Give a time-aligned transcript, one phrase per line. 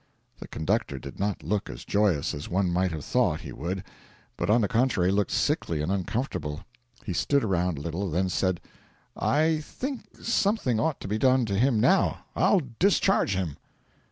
[0.39, 3.83] The conductor did not look as joyous as one might have thought he would,
[4.35, 6.61] but on the contrary looked sickly and uncomfortable.
[7.05, 8.61] He stood around a little; then said:
[9.15, 12.25] 'I think something ought to be done to him now.
[12.35, 13.57] I'll discharge him.'